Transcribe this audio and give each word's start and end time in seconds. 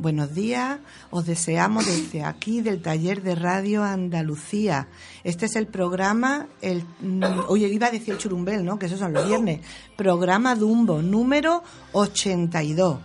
Buenos 0.00 0.34
días, 0.34 0.78
os 1.10 1.26
deseamos 1.26 1.84
desde 1.84 2.24
aquí 2.24 2.62
del 2.62 2.80
taller 2.80 3.22
de 3.22 3.34
radio 3.34 3.84
Andalucía. 3.84 4.88
Este 5.24 5.44
es 5.44 5.56
el 5.56 5.66
programa, 5.66 6.46
el, 6.62 6.86
mm, 7.02 7.22
oye, 7.48 7.68
iba 7.68 7.88
a 7.88 7.90
decir 7.90 8.14
el 8.14 8.18
churumbel, 8.18 8.64
¿no? 8.64 8.78
Que 8.78 8.86
esos 8.86 8.98
son 8.98 9.12
los 9.12 9.28
viernes. 9.28 9.60
Programa 9.98 10.54
Dumbo, 10.54 11.02
número 11.02 11.62
82. 11.92 12.98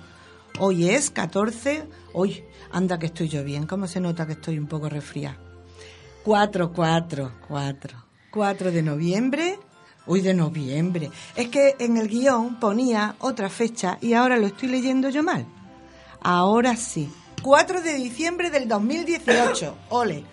Hoy 0.60 0.90
es 0.90 1.10
14, 1.10 1.84
hoy, 2.14 2.46
anda 2.72 2.98
que 2.98 3.08
estoy 3.08 3.28
yo 3.28 3.44
bien, 3.44 3.68
¿cómo 3.68 3.88
se 3.88 4.00
nota 4.00 4.26
que 4.26 4.32
estoy 4.32 4.58
un 4.58 4.68
poco 4.68 4.88
resfriada? 4.88 5.38
4, 6.24 6.72
4, 6.72 7.32
4. 7.50 8.04
4 8.32 8.72
de 8.72 8.82
noviembre 8.82 9.59
Uy, 10.08 10.22
de 10.22 10.34
noviembre. 10.34 11.09
Es 11.36 11.50
que 11.50 11.76
en 11.80 11.98
el 11.98 12.08
guion 12.08 12.58
ponía 12.59 13.16
otra 13.20 13.50
fecha 13.50 13.98
y 14.02 14.14
ahora 14.14 14.38
lo 14.38 14.46
estoy 14.46 14.70
leyendo 14.70 15.09
yo 15.09 15.24
mal. 15.24 15.46
Ahora 16.26 16.76
sí. 16.76 17.08
4 17.44 17.81
de 17.81 17.94
diciembre 17.94 18.50
del 18.50 18.68
2018. 18.68 19.78
Ole. 19.90 20.23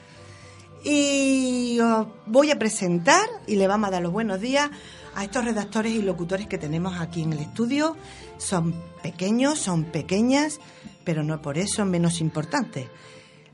Y 0.82 1.78
os 1.80 2.06
voy 2.24 2.50
a 2.50 2.58
presentar 2.58 3.28
y 3.46 3.56
le 3.56 3.66
vamos 3.68 3.88
a 3.88 3.90
dar 3.90 4.02
los 4.02 4.10
buenos 4.10 4.40
días 4.40 4.70
a 5.14 5.22
estos 5.22 5.44
redactores 5.44 5.92
y 5.92 6.00
locutores 6.00 6.46
que 6.46 6.56
tenemos 6.56 6.98
aquí 6.98 7.22
en 7.22 7.34
el 7.34 7.40
estudio. 7.40 7.94
Son 8.38 8.74
pequeños, 9.02 9.58
son 9.58 9.84
pequeñas, 9.84 10.60
pero 11.04 11.22
no 11.24 11.42
por 11.42 11.58
eso 11.58 11.84
menos 11.84 12.22
importantes. 12.22 12.88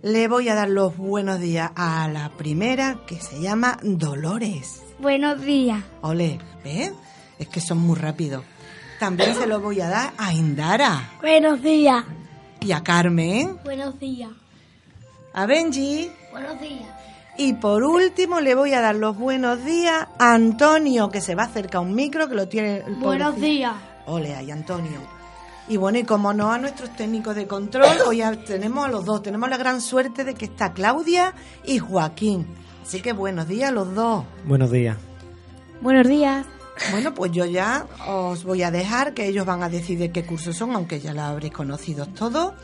Le 0.02 0.28
voy 0.28 0.48
a 0.48 0.54
dar 0.54 0.70
los 0.70 0.96
buenos 0.96 1.40
días 1.40 1.72
a 1.74 2.06
la 2.06 2.30
primera 2.36 3.00
que 3.04 3.20
se 3.20 3.40
llama 3.40 3.80
Dolores. 3.82 4.84
Buenos 5.00 5.40
días. 5.42 5.82
Ole, 6.02 6.38
¿ves? 6.62 6.92
Es 7.40 7.48
que 7.48 7.60
son 7.60 7.78
muy 7.78 7.98
rápidos. 7.98 8.44
También 9.00 9.34
se 9.34 9.48
los 9.48 9.60
voy 9.60 9.80
a 9.80 9.88
dar 9.88 10.12
a 10.16 10.32
Indara. 10.32 11.18
Buenos 11.20 11.62
días. 11.62 12.04
Y 12.60 12.72
a 12.72 12.82
Carmen. 12.82 13.58
Buenos 13.64 13.98
días. 13.98 14.30
A 15.32 15.46
Benji. 15.46 16.10
Buenos 16.32 16.60
días. 16.60 16.88
Y 17.36 17.52
por 17.54 17.84
último 17.84 18.40
le 18.40 18.56
voy 18.56 18.74
a 18.74 18.80
dar 18.80 18.96
los 18.96 19.16
buenos 19.16 19.64
días 19.64 20.08
a 20.18 20.34
Antonio, 20.34 21.08
que 21.08 21.20
se 21.20 21.36
va 21.36 21.44
acerca 21.44 21.78
a 21.78 21.80
un 21.80 21.94
micro 21.94 22.28
que 22.28 22.34
lo 22.34 22.48
tiene... 22.48 22.78
el 22.78 22.96
Buenos 22.96 23.36
días. 23.40 23.74
Ole, 24.06 24.34
ahí 24.34 24.50
Antonio. 24.50 24.98
Y 25.68 25.76
bueno, 25.76 25.98
y 25.98 26.04
como 26.04 26.32
no 26.32 26.50
a 26.50 26.58
nuestros 26.58 26.90
técnicos 26.96 27.36
de 27.36 27.46
control, 27.46 27.96
hoy 28.06 28.18
ya 28.18 28.32
tenemos 28.32 28.86
a 28.86 28.88
los 28.88 29.04
dos. 29.04 29.22
Tenemos 29.22 29.48
la 29.48 29.56
gran 29.56 29.80
suerte 29.80 30.24
de 30.24 30.34
que 30.34 30.46
está 30.46 30.72
Claudia 30.72 31.34
y 31.64 31.78
Joaquín. 31.78 32.46
Así 32.82 33.00
que 33.00 33.12
buenos 33.12 33.46
días 33.46 33.68
a 33.68 33.72
los 33.72 33.94
dos. 33.94 34.24
Buenos 34.44 34.72
días. 34.72 34.96
Buenos 35.80 36.08
días. 36.08 36.44
Bueno, 36.90 37.14
pues 37.14 37.32
yo 37.32 37.44
ya 37.44 37.86
os 38.06 38.44
voy 38.44 38.62
a 38.62 38.70
dejar 38.70 39.14
que 39.14 39.26
ellos 39.26 39.44
van 39.44 39.62
a 39.62 39.68
decidir 39.68 40.12
qué 40.12 40.24
cursos 40.24 40.56
son, 40.56 40.74
aunque 40.74 41.00
ya 41.00 41.12
la 41.12 41.28
habréis 41.28 41.52
conocido 41.52 42.06
todos. 42.06 42.54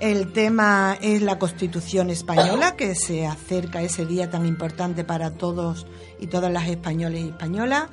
El 0.00 0.32
tema 0.32 0.96
es 1.00 1.22
la 1.22 1.38
Constitución 1.38 2.10
española, 2.10 2.76
que 2.76 2.94
se 2.94 3.26
acerca 3.26 3.82
ese 3.82 4.06
día 4.06 4.30
tan 4.30 4.46
importante 4.46 5.02
para 5.04 5.32
todos 5.32 5.86
y 6.20 6.28
todas 6.28 6.52
las 6.52 6.68
españoles 6.68 7.24
y 7.24 7.28
españolas. 7.28 7.88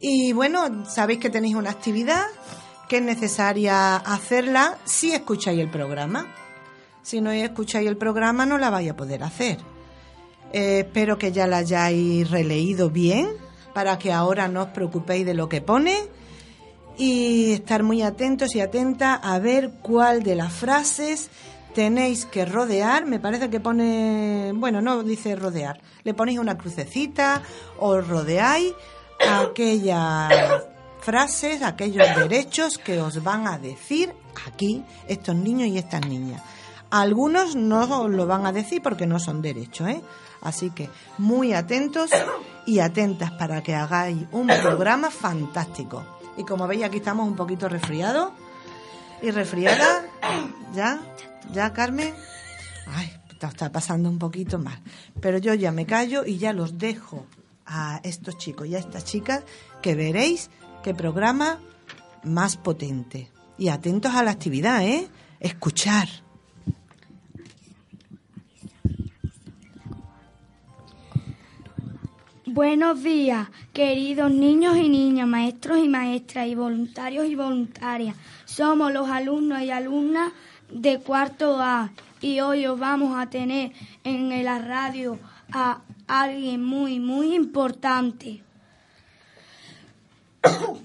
Y 0.00 0.32
bueno, 0.32 0.86
sabéis 0.88 1.18
que 1.18 1.28
tenéis 1.28 1.54
una 1.54 1.70
actividad 1.70 2.24
que 2.88 2.96
es 2.96 3.02
necesaria 3.02 3.96
hacerla 3.96 4.78
si 4.84 5.12
escucháis 5.12 5.60
el 5.60 5.70
programa. 5.70 6.26
Si 7.02 7.20
no 7.20 7.30
escucháis 7.30 7.86
el 7.86 7.98
programa 7.98 8.46
no 8.46 8.56
la 8.56 8.70
vais 8.70 8.90
a 8.90 8.96
poder 8.96 9.22
hacer. 9.22 9.58
Eh, 10.52 10.80
espero 10.86 11.18
que 11.18 11.30
ya 11.30 11.46
la 11.46 11.58
hayáis 11.58 12.30
releído 12.30 12.88
bien 12.88 13.28
para 13.74 13.98
que 13.98 14.12
ahora 14.12 14.48
no 14.48 14.62
os 14.62 14.68
preocupéis 14.68 15.26
de 15.26 15.34
lo 15.34 15.48
que 15.48 15.60
pone 15.60 15.96
y 16.96 17.52
estar 17.52 17.82
muy 17.82 18.02
atentos 18.02 18.54
y 18.54 18.60
atentas 18.60 19.20
a 19.22 19.38
ver 19.38 19.70
cuál 19.82 20.22
de 20.22 20.34
las 20.34 20.52
frases 20.52 21.30
tenéis 21.74 22.24
que 22.24 22.44
rodear. 22.44 23.06
Me 23.06 23.20
parece 23.20 23.48
que 23.48 23.60
pone, 23.60 24.52
bueno, 24.54 24.80
no 24.80 25.02
dice 25.02 25.36
rodear, 25.36 25.80
le 26.02 26.14
ponéis 26.14 26.38
una 26.38 26.58
crucecita 26.58 27.42
o 27.78 28.00
rodeáis 28.00 28.72
aquellas 29.20 30.32
frases, 31.00 31.62
aquellos 31.62 32.06
derechos 32.16 32.78
que 32.78 33.00
os 33.00 33.22
van 33.22 33.46
a 33.46 33.58
decir 33.58 34.12
aquí 34.46 34.84
estos 35.06 35.36
niños 35.36 35.68
y 35.68 35.78
estas 35.78 36.06
niñas. 36.06 36.42
Algunos 36.90 37.54
no 37.54 38.08
lo 38.08 38.26
van 38.26 38.46
a 38.46 38.52
decir 38.52 38.82
porque 38.82 39.06
no 39.06 39.18
son 39.18 39.42
derechos, 39.42 39.88
¿eh? 39.88 40.02
Así 40.40 40.70
que 40.70 40.88
muy 41.18 41.52
atentos 41.52 42.10
y 42.66 42.78
atentas 42.78 43.30
para 43.32 43.62
que 43.62 43.74
hagáis 43.74 44.26
un 44.32 44.46
programa 44.46 45.10
fantástico. 45.10 46.04
Y 46.36 46.44
como 46.44 46.66
veis 46.66 46.84
aquí 46.84 46.98
estamos 46.98 47.26
un 47.26 47.36
poquito 47.36 47.68
resfriados 47.68 48.32
y 49.20 49.30
resfriada, 49.30 50.04
¿ya? 50.74 51.00
¿Ya, 51.52 51.72
Carmen? 51.72 52.14
Ay, 52.86 53.12
está 53.30 53.70
pasando 53.72 54.08
un 54.08 54.18
poquito 54.18 54.58
mal. 54.58 54.80
Pero 55.20 55.38
yo 55.38 55.54
ya 55.54 55.72
me 55.72 55.86
callo 55.86 56.24
y 56.24 56.38
ya 56.38 56.52
los 56.52 56.78
dejo 56.78 57.26
a 57.66 58.00
estos 58.02 58.38
chicos 58.38 58.66
y 58.66 58.76
a 58.76 58.78
estas 58.78 59.04
chicas 59.04 59.42
que 59.82 59.94
veréis 59.94 60.50
qué 60.82 60.94
programa 60.94 61.58
más 62.22 62.56
potente. 62.56 63.30
Y 63.58 63.68
atentos 63.68 64.14
a 64.14 64.22
la 64.22 64.30
actividad, 64.30 64.82
¿eh? 64.84 65.08
Escuchar. 65.40 66.08
Buenos 72.58 73.04
días, 73.04 73.46
queridos 73.72 74.32
niños 74.32 74.76
y 74.76 74.88
niñas, 74.88 75.28
maestros 75.28 75.78
y 75.78 75.86
maestras 75.86 76.48
y 76.48 76.56
voluntarios 76.56 77.26
y 77.26 77.36
voluntarias. 77.36 78.16
Somos 78.46 78.92
los 78.92 79.08
alumnos 79.08 79.62
y 79.62 79.70
alumnas 79.70 80.32
de 80.68 80.98
cuarto 80.98 81.60
A 81.60 81.92
y 82.20 82.40
hoy 82.40 82.66
os 82.66 82.76
vamos 82.76 83.16
a 83.16 83.30
tener 83.30 83.70
en 84.02 84.44
la 84.44 84.58
radio 84.58 85.20
a 85.52 85.82
alguien 86.08 86.64
muy, 86.64 86.98
muy 86.98 87.36
importante. 87.36 88.42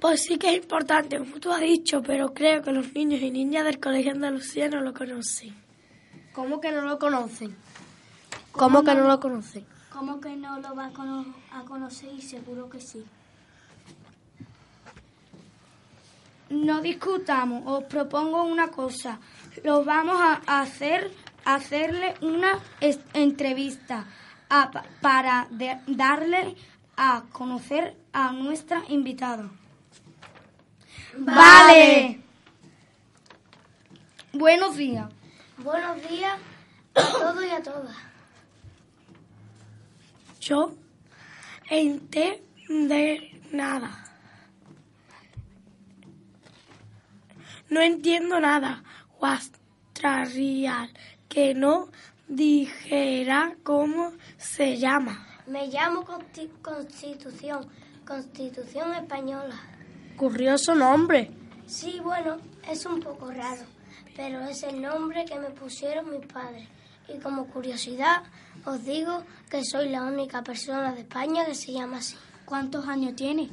Pues 0.00 0.22
sí 0.24 0.38
que 0.38 0.48
es 0.48 0.62
importante, 0.62 1.18
como 1.18 1.38
tú 1.38 1.52
has 1.52 1.60
dicho, 1.60 2.02
pero 2.02 2.32
creo 2.32 2.62
que 2.62 2.72
los 2.72 2.92
niños 2.94 3.20
y 3.20 3.30
niñas 3.30 3.66
del 3.66 3.78
Colegio 3.78 4.12
Andalucía 4.12 4.68
no 4.68 4.80
lo 4.80 4.94
conocen. 4.94 5.54
¿Cómo 6.32 6.60
que 6.60 6.72
no 6.72 6.80
lo 6.80 6.98
conocen? 6.98 7.54
¿Cómo 8.52 8.82
que 8.84 8.94
no 8.94 9.06
lo 9.08 9.18
conocen? 9.20 9.66
¿Cómo 9.92 10.20
que 10.20 10.36
no 10.36 10.58
lo 10.60 10.74
va 10.74 10.86
a, 10.86 10.90
cono- 10.90 11.34
a 11.52 11.62
conocer? 11.62 12.10
Y 12.14 12.22
seguro 12.22 12.68
que 12.68 12.80
sí. 12.80 13.04
No 16.50 16.80
discutamos, 16.82 17.62
os 17.66 17.84
propongo 17.84 18.42
una 18.44 18.68
cosa. 18.68 19.18
Lo 19.64 19.84
vamos 19.84 20.20
a 20.20 20.60
hacer, 20.60 21.10
hacerle 21.44 22.14
una 22.20 22.58
entrevista 23.14 24.04
a- 24.50 24.70
para 25.00 25.46
de- 25.50 25.80
darle 25.86 26.54
a 26.96 27.22
conocer 27.32 27.96
a 28.12 28.32
nuestra 28.32 28.82
invitada. 28.88 29.48
Vale. 31.16 32.20
Buenos 34.34 34.76
días. 34.76 35.08
Buenos 35.58 35.96
días 36.08 36.38
a 36.94 37.02
todos 37.12 37.44
y 37.44 37.50
a 37.50 37.62
todas. 37.62 37.96
Yo 40.42 40.74
entender 41.70 43.40
nada. 43.52 43.90
No 47.70 47.80
entiendo 47.80 48.40
nada. 48.40 48.82
Real 50.02 50.90
que 51.28 51.54
no 51.54 51.88
dijera 52.26 53.54
cómo 53.62 54.12
se 54.36 54.78
llama. 54.78 55.24
Me 55.46 55.68
llamo 55.68 56.04
Constitución, 56.60 57.68
Constitución 58.04 58.94
Española. 58.94 59.54
Curioso 60.16 60.74
nombre. 60.74 61.30
Sí, 61.66 62.00
bueno, 62.02 62.38
es 62.68 62.84
un 62.84 62.98
poco 62.98 63.30
raro, 63.30 63.62
pero 64.16 64.40
es 64.40 64.64
el 64.64 64.82
nombre 64.82 65.24
que 65.24 65.38
me 65.38 65.50
pusieron 65.50 66.10
mis 66.10 66.26
padres. 66.26 66.66
Y 67.08 67.18
como 67.20 67.46
curiosidad, 67.46 68.24
os 68.64 68.84
digo 68.84 69.24
que 69.50 69.64
soy 69.64 69.88
la 69.88 70.02
única 70.02 70.42
persona 70.42 70.92
de 70.92 71.00
España 71.02 71.44
que 71.44 71.54
se 71.54 71.72
llama 71.72 71.98
así. 71.98 72.16
¿Cuántos 72.44 72.86
años 72.86 73.16
tiene? 73.16 73.50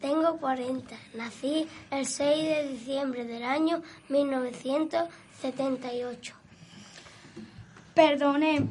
Tengo 0.00 0.38
40. 0.38 0.94
Nací 1.14 1.66
el 1.90 2.06
6 2.06 2.44
de 2.44 2.68
diciembre 2.68 3.24
del 3.24 3.42
año 3.42 3.82
1978. 4.08 6.34
Perdone 7.94 8.68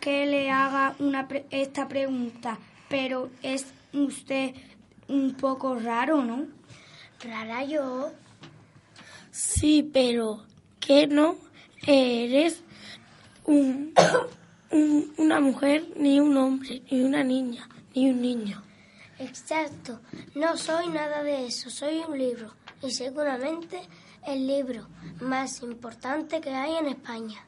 que 0.00 0.26
le 0.26 0.50
haga 0.50 0.94
una 0.98 1.26
esta 1.50 1.88
pregunta, 1.88 2.58
pero 2.88 3.30
es 3.42 3.66
usted 3.92 4.54
un 5.08 5.34
poco 5.34 5.74
raro, 5.76 6.24
¿no? 6.24 6.46
¿Rara 7.22 7.62
yo? 7.64 8.12
Sí, 9.30 9.88
pero 9.92 10.44
que 10.80 11.06
no 11.06 11.36
eres 11.86 12.62
un, 13.44 13.92
una 14.70 15.40
mujer, 15.40 15.86
ni 15.96 16.20
un 16.20 16.36
hombre, 16.36 16.82
ni 16.90 17.02
una 17.02 17.22
niña, 17.22 17.68
ni 17.94 18.10
un 18.10 18.20
niño. 18.20 18.62
Exacto, 19.18 20.00
no 20.34 20.56
soy 20.56 20.88
nada 20.88 21.22
de 21.22 21.46
eso, 21.46 21.70
soy 21.70 22.00
un 22.08 22.18
libro 22.18 22.52
y 22.82 22.90
seguramente 22.90 23.80
el 24.26 24.46
libro 24.46 24.88
más 25.20 25.62
importante 25.62 26.40
que 26.40 26.50
hay 26.50 26.76
en 26.76 26.86
España. 26.86 27.46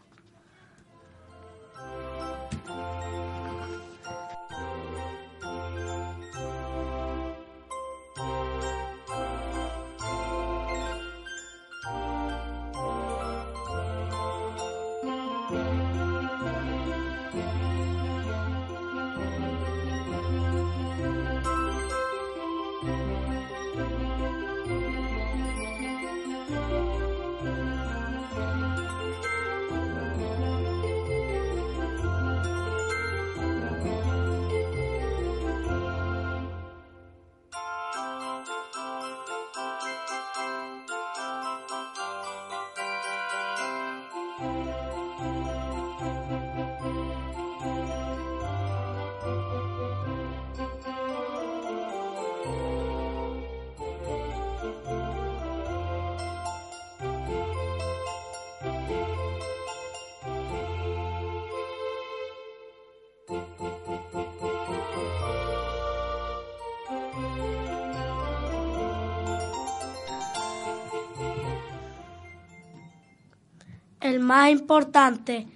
El 74.01 74.21
más 74.21 74.51
importante 74.51 75.47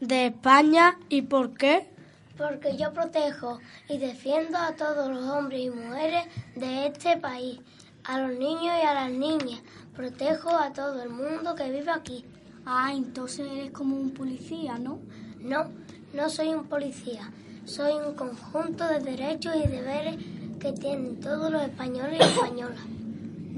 de 0.00 0.26
España 0.26 0.98
y 1.08 1.22
por 1.22 1.54
qué? 1.54 1.88
Porque 2.36 2.76
yo 2.76 2.92
protejo 2.92 3.60
y 3.88 3.98
defiendo 3.98 4.58
a 4.58 4.72
todos 4.72 5.08
los 5.08 5.24
hombres 5.24 5.60
y 5.62 5.70
mujeres 5.70 6.24
de 6.54 6.86
este 6.86 7.16
país, 7.16 7.60
a 8.04 8.18
los 8.20 8.38
niños 8.38 8.74
y 8.82 8.86
a 8.86 8.94
las 8.94 9.10
niñas. 9.10 9.60
Protejo 9.94 10.50
a 10.50 10.72
todo 10.72 11.02
el 11.02 11.08
mundo 11.08 11.54
que 11.54 11.70
vive 11.70 11.90
aquí. 11.90 12.24
Ah, 12.66 12.92
entonces 12.94 13.50
eres 13.50 13.70
como 13.70 13.96
un 13.96 14.10
policía, 14.10 14.78
¿no? 14.78 14.98
No, 15.40 15.70
no 16.12 16.28
soy 16.28 16.48
un 16.48 16.64
policía. 16.64 17.30
Soy 17.64 17.92
un 17.94 18.14
conjunto 18.14 18.86
de 18.86 19.00
derechos 19.00 19.54
y 19.56 19.66
deberes 19.66 20.16
que 20.60 20.72
tienen 20.72 21.20
todos 21.20 21.50
los 21.50 21.62
españoles 21.62 22.20
y 22.20 22.22
españolas. 22.22 22.80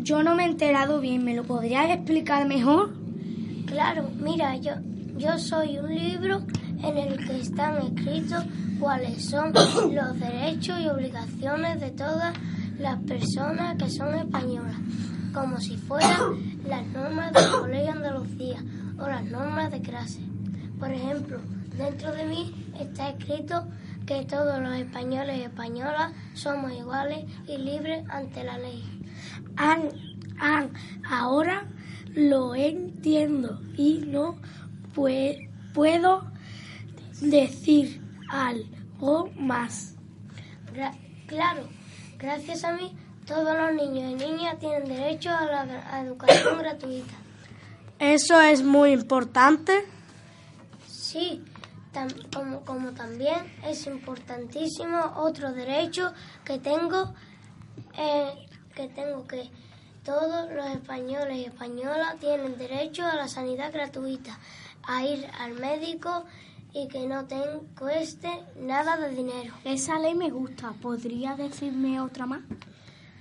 Yo 0.02 0.22
no 0.22 0.34
me 0.34 0.44
he 0.44 0.46
enterado 0.46 1.00
bien, 1.00 1.24
¿me 1.24 1.34
lo 1.34 1.44
podrías 1.44 1.90
explicar 1.90 2.46
mejor? 2.46 3.07
Claro, 3.68 4.08
mira, 4.18 4.56
yo, 4.56 4.72
yo 5.18 5.38
soy 5.38 5.78
un 5.78 5.94
libro 5.94 6.40
en 6.82 6.96
el 6.96 7.26
que 7.26 7.40
están 7.40 7.76
escritos 7.82 8.42
cuáles 8.80 9.26
son 9.26 9.52
los 9.92 10.18
derechos 10.18 10.80
y 10.80 10.88
obligaciones 10.88 11.78
de 11.78 11.90
todas 11.90 12.34
las 12.78 12.98
personas 13.02 13.76
que 13.76 13.90
son 13.90 14.14
españolas, 14.14 14.76
como 15.34 15.60
si 15.60 15.76
fueran 15.76 16.62
las 16.66 16.86
normas 16.86 17.30
del 17.34 17.50
Colegio 17.50 17.92
Andalucía 17.92 18.64
o 18.98 19.06
las 19.06 19.24
normas 19.24 19.70
de 19.70 19.82
clase. 19.82 20.20
Por 20.78 20.90
ejemplo, 20.90 21.38
dentro 21.76 22.10
de 22.12 22.24
mí 22.24 22.72
está 22.80 23.10
escrito 23.10 23.66
que 24.06 24.24
todos 24.24 24.62
los 24.62 24.74
españoles 24.76 25.40
y 25.40 25.42
españolas 25.42 26.12
somos 26.32 26.72
iguales 26.72 27.26
y 27.46 27.58
libres 27.58 28.02
ante 28.08 28.44
la 28.44 28.56
ley. 28.56 28.82
ahora 31.10 31.66
lo 32.18 32.56
entiendo 32.56 33.60
y 33.76 34.02
no 34.04 34.36
puedo 34.92 36.24
decir 37.20 38.02
algo 38.28 39.30
más. 39.36 39.94
claro, 41.26 41.62
gracias 42.18 42.64
a 42.64 42.72
mí 42.72 42.92
todos 43.24 43.56
los 43.56 43.72
niños 43.72 44.10
y 44.10 44.14
niñas 44.26 44.58
tienen 44.58 44.88
derecho 44.88 45.30
a 45.30 45.44
la 45.44 46.02
educación 46.02 46.58
gratuita. 46.58 47.14
¿Eso 48.00 48.40
es 48.40 48.64
muy 48.64 48.92
importante? 48.92 49.84
Sí, 50.88 51.44
como, 52.34 52.62
como 52.64 52.90
también 52.92 53.38
es 53.64 53.86
importantísimo 53.86 55.12
otro 55.16 55.52
derecho 55.52 56.12
que 56.44 56.58
tengo, 56.58 57.14
eh, 57.96 58.46
que 58.74 58.88
tengo 58.88 59.24
que 59.28 59.50
todos 60.08 60.50
los 60.50 60.66
españoles 60.68 61.36
y 61.36 61.44
españolas 61.44 62.18
tienen 62.18 62.56
derecho 62.56 63.04
a 63.04 63.14
la 63.14 63.28
sanidad 63.28 63.70
gratuita, 63.70 64.38
a 64.82 65.04
ir 65.04 65.28
al 65.38 65.52
médico 65.52 66.24
y 66.72 66.88
que 66.88 67.06
no 67.06 67.26
te 67.26 67.36
cueste 67.78 68.30
nada 68.58 68.96
de 68.96 69.10
dinero. 69.10 69.52
Esa 69.64 69.98
ley 69.98 70.14
me 70.14 70.30
gusta. 70.30 70.72
¿Podría 70.80 71.36
decirme 71.36 72.00
otra 72.00 72.24
más? 72.24 72.40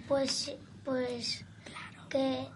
Pues, 0.08 0.56
pues, 0.86 1.44
que, 2.08 2.48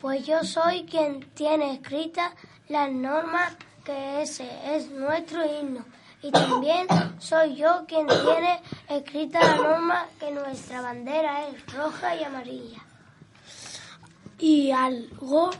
Pues 0.00 0.26
yo 0.26 0.42
soy 0.42 0.84
quien 0.84 1.20
tiene 1.34 1.74
escrita 1.74 2.32
las 2.70 2.90
normas 2.90 3.52
que 3.84 4.22
ese 4.22 4.48
es 4.74 4.90
nuestro 4.90 5.44
himno. 5.44 5.84
Y 6.22 6.30
también 6.30 6.86
soy 7.18 7.56
yo 7.56 7.84
quien 7.86 8.06
tiene 8.06 8.62
escrita 8.88 9.38
la 9.38 9.56
norma 9.56 10.06
que 10.18 10.30
nuestra 10.30 10.80
bandera 10.80 11.46
es 11.46 11.74
roja 11.74 12.16
y 12.16 12.24
amarilla. 12.24 12.80
Y 14.38 14.70
algo 14.70 15.50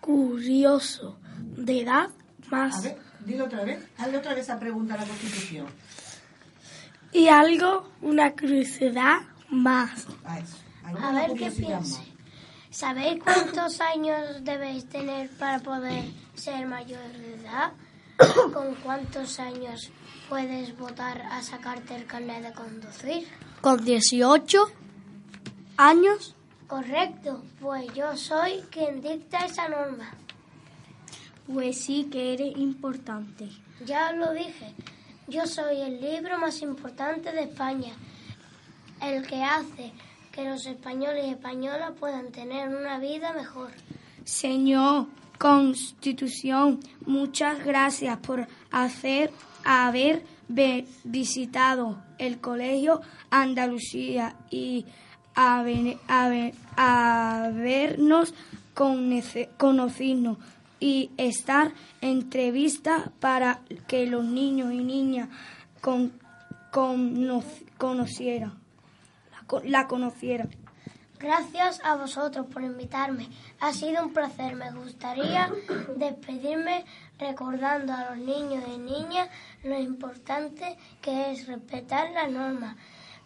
curioso 0.00 1.18
de 1.56 1.82
edad 1.82 2.10
más. 2.50 2.78
A 2.78 2.80
ver, 2.80 2.98
dilo 3.24 3.44
otra 3.44 3.64
vez. 3.64 3.84
Hazle 3.98 4.18
otra 4.18 4.34
vez 4.34 4.44
esa 4.44 4.58
pregunta 4.58 4.94
a 4.94 4.98
la 4.98 5.04
Constitución. 5.04 5.66
Y 7.12 7.28
algo, 7.28 7.88
una 8.02 8.32
curiosidad 8.32 9.20
más. 9.48 10.06
A 10.24 10.38
eso. 10.38 10.56
A 11.02 11.12
ver 11.12 11.34
qué 11.34 11.50
piense. 11.50 12.00
¿Sabéis 12.70 13.22
cuántos 13.22 13.80
años 13.80 14.42
debéis 14.42 14.88
tener 14.88 15.28
para 15.30 15.58
poder 15.58 16.04
ser 16.34 16.66
mayor 16.66 17.12
de 17.12 17.34
edad? 17.34 17.72
¿Con 18.52 18.74
cuántos 18.76 19.40
años 19.40 19.90
puedes 20.28 20.76
votar 20.78 21.20
a 21.22 21.42
sacarte 21.42 21.96
el 21.96 22.06
carnet 22.06 22.42
de 22.42 22.52
conducir? 22.52 23.26
Con 23.60 23.84
18 23.84 24.70
años. 25.76 26.36
Correcto, 26.70 27.42
pues 27.60 27.92
yo 27.94 28.16
soy 28.16 28.62
quien 28.70 29.00
dicta 29.00 29.44
esa 29.44 29.68
norma. 29.68 30.08
Pues 31.52 31.80
sí 31.80 32.04
que 32.04 32.32
eres 32.32 32.56
importante. 32.56 33.48
Ya 33.84 34.12
lo 34.12 34.32
dije, 34.32 34.72
yo 35.26 35.48
soy 35.48 35.80
el 35.80 36.00
libro 36.00 36.38
más 36.38 36.62
importante 36.62 37.32
de 37.32 37.42
España, 37.42 37.92
el 39.02 39.26
que 39.26 39.42
hace 39.42 39.92
que 40.30 40.44
los 40.44 40.64
españoles 40.64 41.26
y 41.26 41.30
españolas 41.30 41.90
puedan 41.98 42.30
tener 42.30 42.68
una 42.68 43.00
vida 43.00 43.32
mejor. 43.32 43.72
Señor 44.24 45.08
Constitución, 45.38 46.78
muchas 47.04 47.64
gracias 47.64 48.16
por 48.18 48.46
hacer 48.70 49.32
haber 49.64 50.22
visitado 51.02 52.00
el 52.18 52.40
Colegio 52.40 53.00
Andalucía 53.28 54.36
y 54.50 54.86
habernos 56.76 58.34
conocido 59.56 60.38
y 60.80 61.10
estar 61.16 61.72
entrevista 62.00 63.12
para 63.20 63.60
que 63.86 64.06
los 64.06 64.24
niños 64.24 64.72
y 64.72 64.82
niñas 64.82 65.28
con, 65.80 66.12
conocieran, 67.78 68.58
la 69.64 69.86
conocieran. 69.86 70.50
Gracias 71.18 71.80
a 71.84 71.96
vosotros 71.96 72.46
por 72.46 72.62
invitarme. 72.62 73.28
Ha 73.60 73.74
sido 73.74 74.02
un 74.06 74.14
placer. 74.14 74.56
Me 74.56 74.70
gustaría 74.72 75.50
despedirme 75.96 76.86
recordando 77.18 77.92
a 77.92 78.10
los 78.10 78.18
niños 78.18 78.64
y 78.74 78.78
niñas 78.78 79.28
lo 79.62 79.78
importante 79.78 80.78
que 81.02 81.32
es 81.32 81.46
respetar 81.46 82.10
las 82.12 82.30
normas 82.30 82.76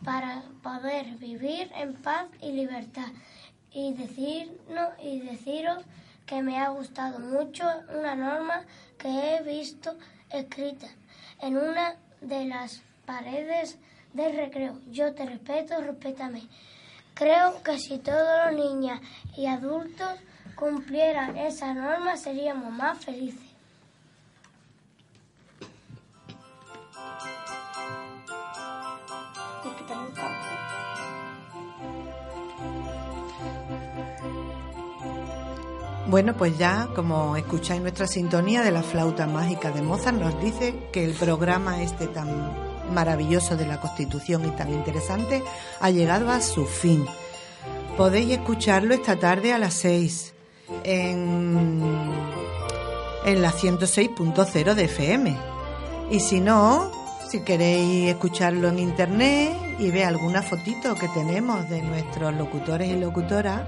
para 0.04 0.42
poder 0.62 1.06
vivir 1.16 1.70
en 1.74 1.94
paz 1.94 2.26
y 2.40 2.52
libertad. 2.52 3.08
Y, 3.72 3.92
decirnos, 3.94 4.90
y 5.02 5.20
deciros 5.20 5.84
que 6.26 6.42
me 6.42 6.58
ha 6.58 6.68
gustado 6.68 7.18
mucho 7.18 7.64
una 7.98 8.14
norma 8.14 8.64
que 8.98 9.08
he 9.08 9.42
visto 9.42 9.96
escrita 10.30 10.86
en 11.40 11.56
una 11.56 11.96
de 12.20 12.44
las 12.46 12.82
paredes 13.04 13.78
del 14.12 14.36
recreo. 14.36 14.78
Yo 14.90 15.14
te 15.14 15.26
respeto, 15.26 15.80
respétame. 15.80 16.42
Creo 17.14 17.62
que 17.62 17.78
si 17.78 17.98
todos 17.98 18.52
los 18.52 18.64
niños 18.64 19.00
y 19.36 19.46
adultos 19.46 20.18
cumplieran 20.54 21.36
esa 21.36 21.74
norma 21.74 22.16
seríamos 22.16 22.72
más 22.72 23.04
felices. 23.04 23.43
Bueno, 36.14 36.36
pues 36.36 36.56
ya, 36.56 36.90
como 36.94 37.34
escucháis 37.34 37.82
nuestra 37.82 38.06
sintonía 38.06 38.62
de 38.62 38.70
la 38.70 38.84
flauta 38.84 39.26
mágica 39.26 39.72
de 39.72 39.82
Mozart, 39.82 40.16
nos 40.16 40.40
dice 40.40 40.88
que 40.92 41.04
el 41.04 41.10
programa 41.14 41.82
este 41.82 42.06
tan 42.06 42.52
maravilloso 42.94 43.56
de 43.56 43.66
la 43.66 43.80
Constitución 43.80 44.44
y 44.44 44.50
tan 44.50 44.72
interesante 44.72 45.42
ha 45.80 45.90
llegado 45.90 46.30
a 46.30 46.40
su 46.40 46.66
fin. 46.66 47.04
Podéis 47.96 48.30
escucharlo 48.30 48.94
esta 48.94 49.18
tarde 49.18 49.52
a 49.52 49.58
las 49.58 49.74
6 49.74 50.34
en, 50.84 51.82
en 53.26 53.42
la 53.42 53.50
106.0 53.50 54.74
de 54.74 54.84
FM. 54.84 55.36
Y 56.12 56.20
si 56.20 56.38
no, 56.38 56.92
si 57.28 57.40
queréis 57.40 58.10
escucharlo 58.10 58.68
en 58.68 58.78
internet 58.78 59.52
y 59.80 59.90
ver 59.90 60.04
alguna 60.04 60.42
fotito 60.42 60.94
que 60.94 61.08
tenemos 61.08 61.68
de 61.68 61.82
nuestros 61.82 62.32
locutores 62.34 62.88
y 62.88 63.00
locutoras 63.00 63.62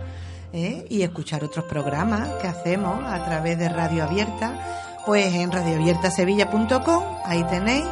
¿eh? 0.57 0.87
y 0.89 1.03
escuchar 1.03 1.45
otros 1.45 1.65
programas 1.67 2.29
que 2.41 2.49
hacemos 2.49 3.05
a 3.05 3.25
través 3.25 3.59
de 3.59 3.69
Radio 3.69 4.05
Abierta, 4.05 5.03
pues 5.05 5.35
en 5.35 5.53
radioabiertasevilla.com, 5.53 7.05
ahí 7.25 7.45
tenéis 7.45 7.85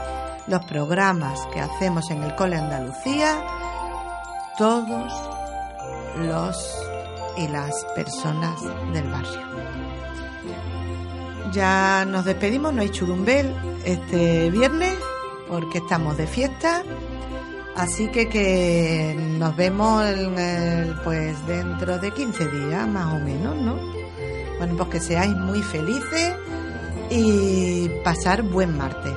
los 0.47 0.65
programas 0.65 1.39
que 1.53 1.61
hacemos 1.61 2.11
en 2.11 2.23
el 2.23 2.35
Cole 2.35 2.57
Andalucía, 2.57 3.43
todos 4.59 5.13
los 6.19 6.75
y 7.37 7.49
las 7.49 7.85
personas 7.95 8.61
del 8.93 9.11
barrio. 9.11 9.41
Ya 11.53 12.05
nos 12.05 12.25
despedimos, 12.25 12.73
no 12.73 12.83
hay 12.83 12.91
churumbel 12.91 13.55
este 13.85 14.51
viernes 14.51 14.95
porque 15.49 15.79
estamos 15.79 16.17
de 16.17 16.27
fiesta, 16.27 16.83
así 17.77 18.09
que 18.09 18.29
que 18.29 19.17
nos 19.39 19.57
vemos 19.57 20.05
pues 21.03 21.47
dentro 21.47 21.99
de 21.99 22.11
15 22.11 22.49
días 22.49 22.89
más 22.89 23.15
o 23.15 23.19
menos, 23.19 23.57
¿no? 23.57 23.77
Bueno, 24.59 24.77
pues 24.77 24.89
que 24.89 25.01
seáis 25.01 25.35
muy 25.37 25.63
felices 25.63 26.35
y 27.11 27.89
pasar 28.03 28.43
buen 28.43 28.77
martes. 28.77 29.13